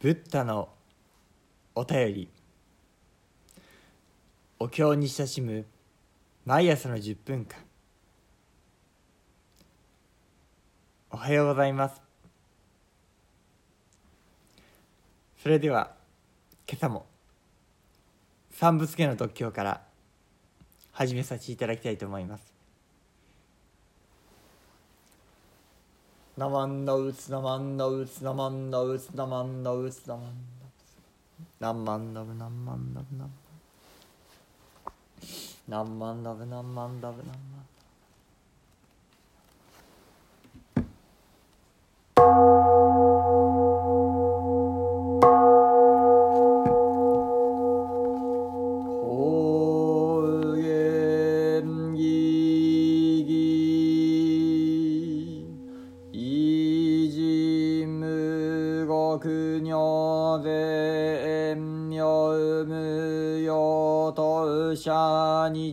[0.00, 0.68] ブッダの
[1.74, 2.28] お便り。
[4.60, 5.66] お経に親しむ
[6.44, 7.58] 毎朝の10分間。
[11.10, 12.00] おはようございます。
[15.42, 15.96] それでは
[16.68, 17.06] 今朝も
[18.52, 19.82] 三仏家の特許から
[20.92, 22.57] 始めさせていただきたいと思います。
[26.38, 30.78] ナマンダウツナマンダウツナマンダウツナマンダウツナマンダウツ
[31.58, 33.28] ナマンダブナマンダブナ
[35.68, 37.57] ナマンダブナマンダブナマン法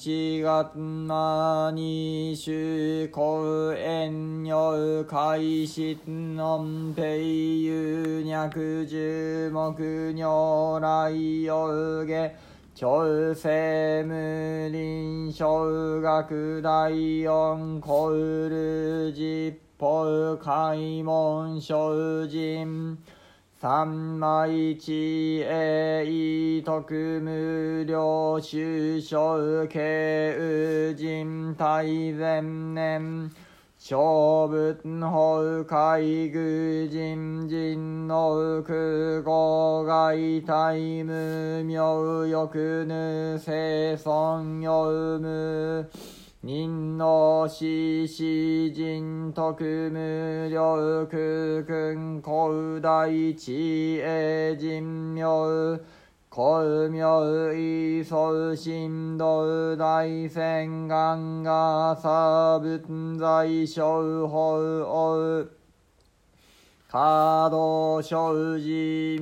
[0.00, 12.34] 社日月間に主公遠慮開始のんぺい有脈十目如来よげ
[12.74, 21.74] 朝鮮無林小学第四コール実法開門精
[22.30, 23.19] 進。
[23.60, 23.86] 三
[24.18, 32.40] 枚地栄徳無料修正慶人大前
[32.72, 33.30] 年。
[33.82, 45.90] 小仏法海愚人人の空語外大無名欲ぬ生存用無
[46.42, 55.78] 人の死死人徳無力君古大地恵人名
[56.30, 65.59] 孔明異相神道大仙願が差仏在小法。
[66.92, 68.66] 華道生寺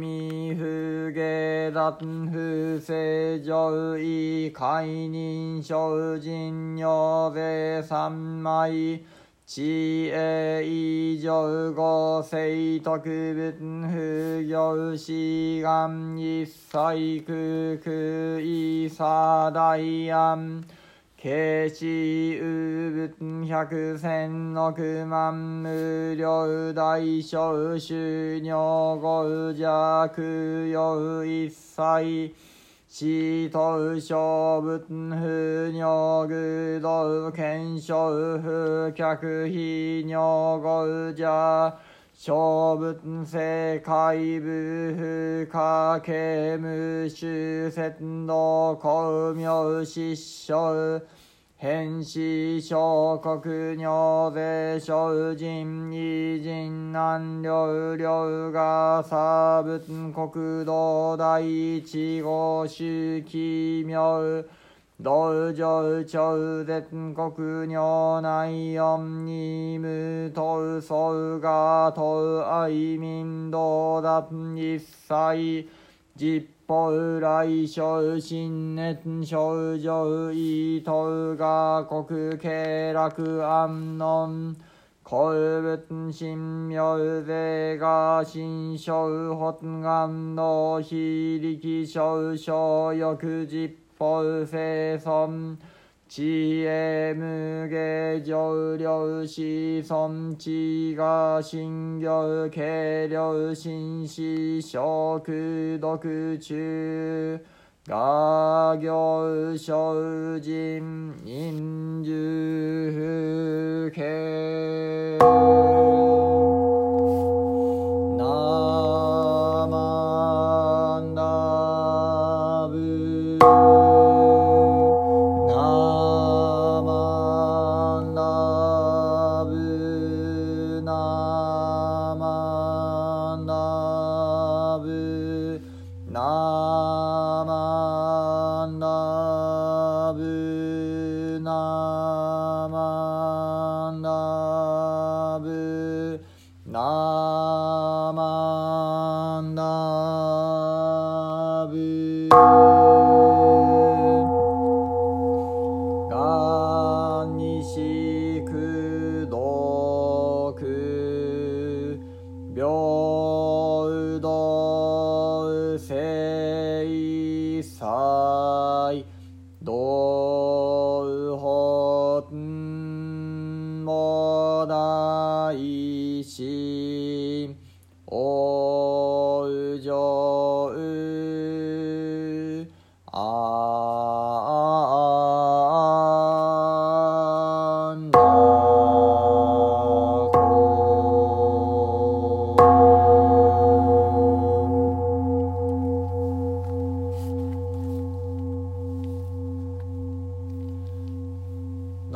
[0.00, 6.82] 未不下脱不正常位解任精進女
[7.34, 9.04] 税三枚。
[9.44, 11.34] 知恵以上
[11.74, 17.92] 五世特仏不行志願一切空空
[18.42, 19.76] 異差大
[20.14, 20.64] 安
[21.20, 28.56] 慶子有仏百千億万無量大小修行
[29.00, 30.08] 五弱
[30.68, 32.32] 用一切。
[32.90, 41.78] 死と小仏不尿具道検証不客非尿五者
[42.20, 51.00] 小仏世界部不可刑無修仙道光明失笑
[51.56, 53.40] 変死小国
[53.76, 64.18] 尿税小人異人難量量が差仏国道第一号宗奇妙
[65.00, 75.68] 道場超絶国尿内四二無等相が等愛民道脱一切
[76.16, 84.56] 実法来小新熱症状意等が国経楽安穏
[85.04, 86.34] 古仏神
[86.66, 95.58] 妙税が新小発願の非力小小欲実法生存
[96.06, 96.22] 知
[96.64, 105.98] 恵無下上量子孫知が心行軽量心死小空毒
[106.38, 107.40] 中
[107.88, 109.92] 画行小
[110.38, 112.67] 人人獣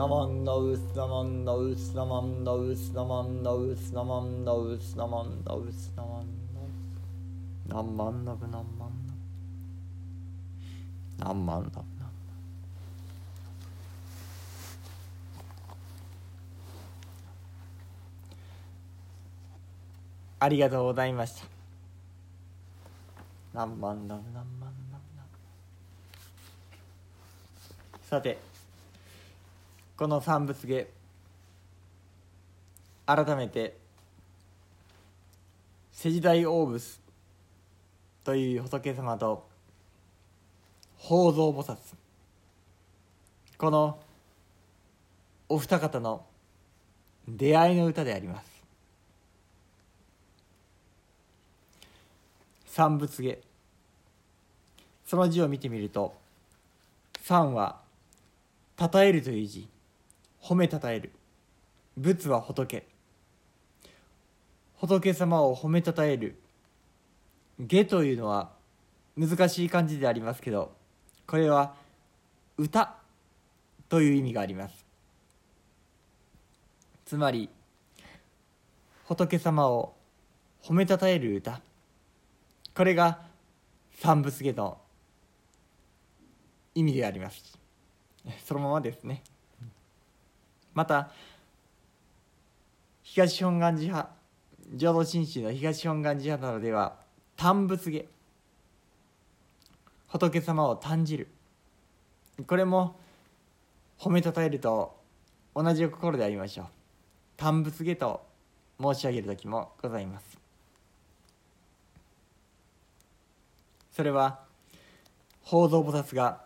[0.02, 5.93] ウスナマンダウスナマンダウスナマンダウスナマンダウスナマンダウスナマンダウス
[7.69, 9.12] 何万ダブ何万ダ
[11.20, 11.87] ブ何万ダブ
[20.40, 21.46] ありがとうございました
[23.54, 24.99] 何万ダブ何万ダ
[27.93, 28.51] ブさて
[30.02, 30.88] この三仏芸
[33.06, 33.78] 改めて
[35.93, 36.99] 世時代大仏
[38.25, 39.46] という仏様と
[41.00, 41.76] 宝蔵菩薩。
[43.56, 44.00] この
[45.49, 46.26] お二方の
[47.28, 48.64] 出会いの歌であります。
[52.66, 53.40] 三仏芸
[55.06, 56.12] その字を見てみると
[57.20, 57.81] 三は
[58.75, 59.69] 「たたえる」という字。
[60.43, 61.12] 褒めたたえる。
[61.97, 62.87] 仏は仏。
[64.77, 66.37] 仏様を褒めたたえる。
[67.61, 68.50] 下というのは
[69.17, 70.73] 難しい漢字でありますけど
[71.27, 71.75] これは
[72.56, 72.97] 歌
[73.89, 74.85] という意味があります。
[77.05, 77.49] つまり
[79.05, 79.95] 仏様を
[80.62, 81.61] 褒めたたえる歌。
[82.75, 83.21] これが
[83.93, 84.79] 三仏下の
[86.75, 87.59] 意味であります。
[88.45, 89.23] そのままですね。
[90.75, 91.11] また
[93.03, 94.11] 東本願寺派
[94.75, 96.97] 浄土真宗の東本願寺派などでは
[97.37, 98.07] 単仏下
[100.09, 101.29] 仏様を単じる。
[102.47, 102.97] これも
[103.99, 104.95] 褒めたたえると
[105.55, 106.67] 同じ心でありましょう。
[107.37, 108.27] 単仏下と
[108.81, 110.39] 申し上げる時もございます。
[113.93, 114.41] それは
[115.45, 116.43] 宝蔵菩薩が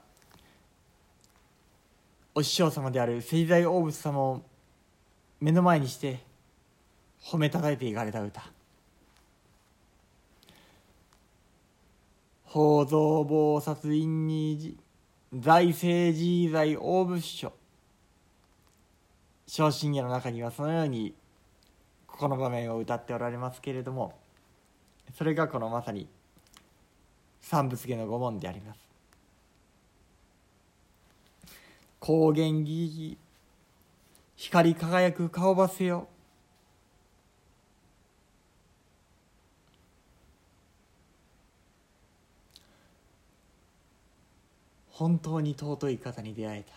[2.38, 4.42] お師匠様である聖大大仏様を
[5.40, 6.18] 目の前にして
[7.24, 8.42] 褒めたたえていかれた歌。
[12.44, 14.76] 宝蔵菩薩院に
[15.32, 17.54] 財政自在大仏書
[19.46, 21.14] 昇進家の中にはそのように
[22.06, 24.12] この場面を歌っておられますけれども
[25.16, 26.06] それがこのまさに
[27.40, 28.85] 三仏家の御門であります。
[32.06, 33.18] 高原ギギ
[34.36, 36.06] 光り輝く顔ばせよ。
[44.90, 46.72] 本当に尊い方に出会えた。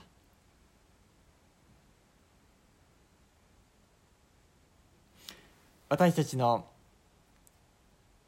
[5.90, 6.66] 私たちの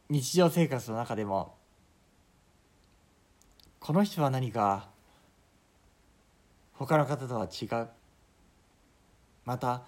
[0.07, 1.55] 日常生活の中でも
[3.79, 4.90] この人は何か
[6.81, 7.89] 他の方とは違う。
[9.45, 9.83] また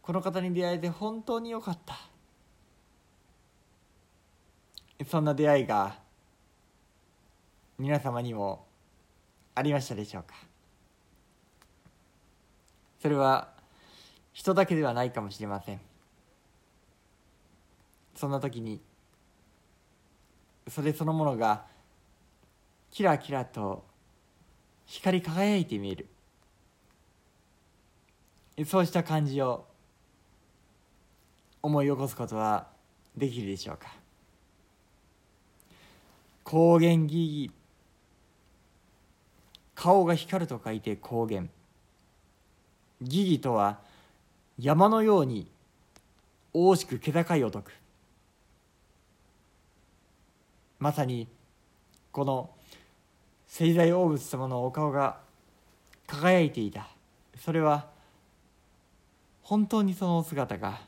[0.00, 1.98] この方に出会えて本当によかった。
[5.06, 5.98] そんな出会いが
[7.78, 8.64] 皆様にも
[9.54, 10.34] ありましたでしょうか。
[13.02, 13.52] それは
[14.32, 15.80] 人だけではないかもしれません。
[18.14, 18.80] そんな時に
[20.68, 21.66] それそのものが
[22.90, 23.84] キラキラと
[24.86, 26.08] 光り輝いて見える。
[28.62, 29.66] そうした感じを
[31.60, 32.68] 思い起こすことは
[33.16, 33.88] できるでしょうか？
[36.44, 37.50] 光源義義
[39.74, 41.50] 顔が光ると書いて光源
[43.00, 43.78] 義義とは
[44.58, 45.48] 山のように
[46.52, 47.72] 大しく気高いお徳
[50.78, 51.26] まさに
[52.12, 52.50] この
[53.48, 55.18] 聖大大仏様のお顔が
[56.06, 56.86] 輝いていた。
[57.42, 57.86] それは
[59.44, 60.80] 本当にそのお姿が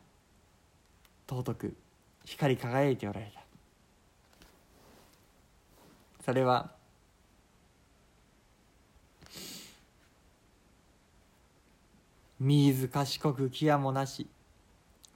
[1.28, 1.76] 尊く
[2.25, 3.42] 光り輝いておられた。
[6.25, 6.70] それは
[12.40, 14.26] 水賢く気やもなし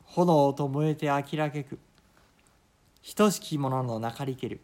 [0.04, 1.78] 炎と燃えてあきらけく
[3.16, 4.60] 等しきもののなかりける。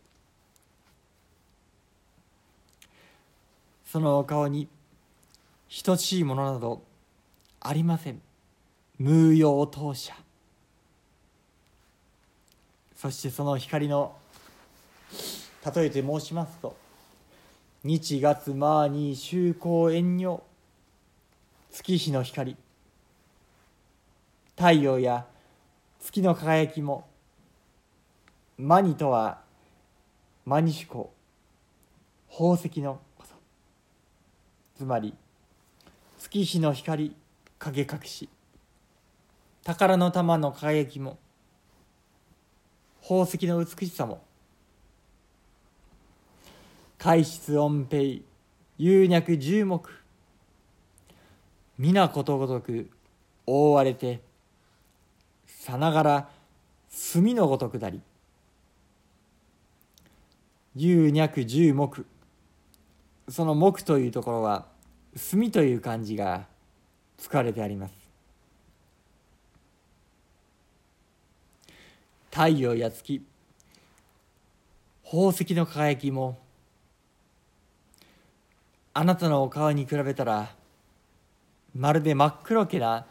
[3.87, 4.69] そのお顔に
[5.85, 6.83] 等しいものなど
[7.61, 8.21] ありません。
[8.99, 10.15] 無用当社。
[12.97, 14.17] そしてその光の
[15.75, 16.75] 例えて申しますと
[17.85, 20.41] 日月マーニー周光遠慮
[21.71, 22.57] 月日の光
[24.57, 25.27] 太陽や
[26.01, 27.07] 月の輝きも
[28.57, 29.41] マニとは
[30.47, 31.13] マニシュコ
[32.31, 32.99] 宝石の
[34.79, 35.15] つまり
[36.19, 37.15] 月日の光
[37.59, 38.31] 影隠し。
[39.67, 41.19] 宝の玉の輝きも
[43.03, 44.23] 宝石の美しさも
[46.99, 48.23] 海質音平
[48.79, 49.83] 有脈十目
[51.77, 52.89] 皆ことごとく
[53.45, 54.21] 覆われて
[55.49, 56.29] さながら
[56.89, 58.01] 墨のごとくなり
[60.77, 62.07] 有脈十目
[63.29, 64.67] その木というところは
[65.17, 66.47] 墨という漢字が
[67.19, 68.06] 使われてあります。
[72.37, 73.25] 太陽や月。
[75.03, 76.39] 宝石の輝きも。
[78.93, 80.51] あなたのお顔に比べたら
[81.75, 83.07] まるで真っ黒けな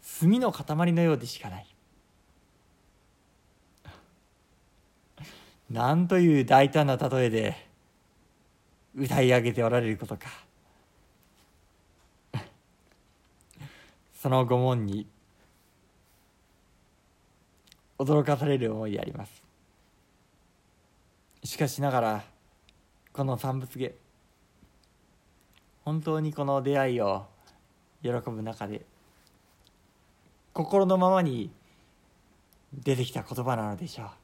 [0.00, 1.66] 墨の塊のようでしかない。
[5.68, 7.56] なんという大胆な例えで
[8.94, 10.28] 歌い上げておられることか。
[14.14, 15.08] その御門に
[18.04, 19.42] 驚かされる思いであります。
[21.44, 22.24] しかしながら
[23.12, 23.94] この三仏芸
[25.84, 27.26] 本当にこの出会いを
[28.02, 28.82] 喜ぶ中で
[30.52, 31.50] 心のままに
[32.72, 34.21] 出てきた言葉なのでしょう。